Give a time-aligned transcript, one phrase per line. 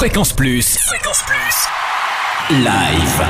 [0.00, 0.78] Fréquence Plus.
[0.78, 2.56] Fréquence Plus.
[2.56, 3.22] Live.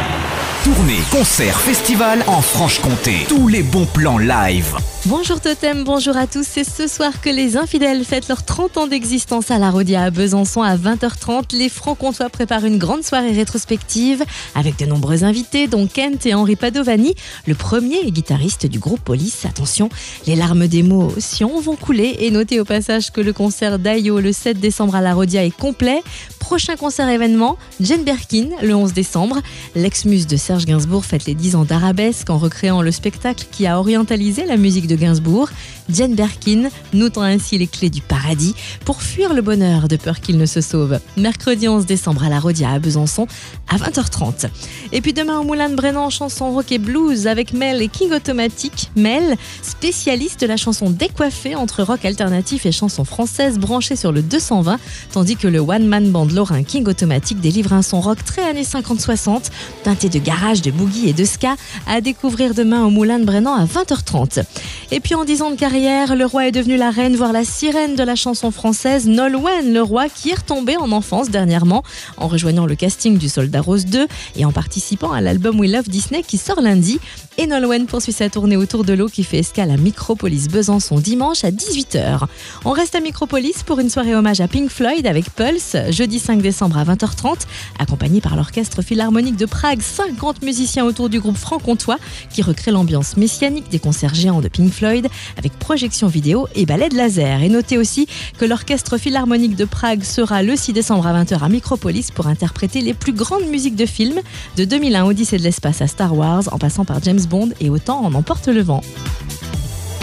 [0.63, 3.25] Tournée, concert, festival en Franche-Comté.
[3.29, 4.77] Tous les bons plans live.
[5.07, 6.47] Bonjour Totem, bonjour à tous.
[6.47, 10.11] C'est ce soir que les infidèles fêtent leurs 30 ans d'existence à la Rodia à
[10.11, 11.57] Besançon à 20h30.
[11.57, 14.23] Les Francs-Comtois préparent une grande soirée rétrospective
[14.55, 17.15] avec de nombreux invités, dont Kent et Henri Padovani,
[17.47, 19.47] le premier guitariste du groupe Police.
[19.47, 19.89] Attention,
[20.27, 24.61] les larmes d'émotion vont couler et notez au passage que le concert d'Ayo le 7
[24.61, 26.03] décembre à la Rodia est complet.
[26.51, 29.39] Prochain concert événement, Jane Birkin le 11 décembre.
[29.77, 33.79] L'ex-muse de Serge Gainsbourg fête les 10 ans d'Arabesque en recréant le spectacle qui a
[33.79, 35.49] orientalisé la musique de Gainsbourg.
[35.89, 40.21] Jane Birkin nous tend ainsi les clés du paradis pour fuir le bonheur de peur
[40.21, 40.99] qu'il ne se sauve.
[41.17, 43.29] Mercredi 11 décembre à la Rodia à Besançon
[43.69, 44.49] à 20h30.
[44.91, 48.13] Et puis demain au Moulin de Brennan, chanson rock et blues avec Mel et King
[48.13, 48.91] Automatic.
[48.97, 54.23] Mel, spécialiste de la chanson décoiffée entre rock alternatif et chanson française branchée sur le
[54.23, 54.81] 220,
[55.13, 59.51] tandis que le one-man band lorrain King Automatic délivre un son rock très années 50-60,
[59.85, 61.55] teinté de garage, de boogie et de ska,
[61.87, 64.43] à découvrir demain au Moulin de Brennan à 20h30.
[64.91, 67.45] Et puis en 10 ans de carrière, le roi est devenu la reine, voire la
[67.45, 71.83] sirène de la chanson française, Nolwenn, le roi qui est retombé en enfance dernièrement
[72.17, 75.91] en rejoignant le casting du Soldat Rose 2 et en participant à l'album We Love
[75.91, 77.01] Disney qui sort lundi.
[77.37, 81.45] Et Nolwenn poursuit sa tournée autour de l'eau qui fait escale à Micropolis Besançon dimanche
[81.45, 82.23] à 18h.
[82.65, 86.43] On reste à Micropolis pour une soirée hommage à Pink Floyd avec Pulse, jeudi 5
[86.43, 87.39] décembre à 20h30,
[87.81, 91.99] accompagné par l'Orchestre Philharmonique de Prague, 50 musiciens autour du groupe franc-comtois
[92.33, 96.89] qui recrée l'ambiance messianique des concerts géants de Pink Floyd avec projection vidéo et ballet
[96.89, 97.43] de laser.
[97.43, 98.07] Et notez aussi
[98.39, 102.81] que l'Orchestre Philharmonique de Prague sera le 6 décembre à 20h à Micropolis pour interpréter
[102.81, 104.21] les plus grandes musiques de films
[104.57, 108.05] de 2001 Odyssée de l'espace à Star Wars en passant par James Bond et autant
[108.05, 108.83] en emporte le vent.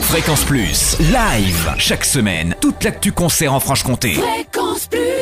[0.01, 0.97] Fréquence Plus.
[0.99, 1.73] Live.
[1.77, 2.53] Chaque semaine.
[2.59, 4.13] Toute l'actu concert en Franche-Comté.
[4.15, 5.16] Fréquence Plus